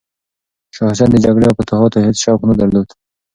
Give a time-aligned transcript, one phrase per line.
[0.75, 2.87] شاه حسین د جګړې او فتوحاتو هیڅ شوق نه درلود.